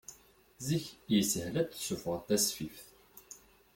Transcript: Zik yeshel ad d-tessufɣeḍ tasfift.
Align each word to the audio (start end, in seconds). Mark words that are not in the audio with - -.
Zik 0.65 0.85
yeshel 1.11 1.53
ad 1.61 1.67
d-tessufɣeḍ 1.69 2.21
tasfift. 2.27 2.87